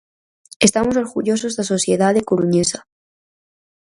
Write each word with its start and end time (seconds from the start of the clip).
Estamos 0.67 0.95
orgullosos 1.03 1.53
da 1.57 1.69
sociedade 1.73 2.25
coruñesa. 2.29 2.79